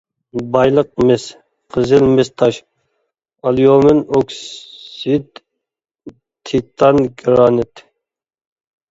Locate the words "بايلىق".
0.53-0.87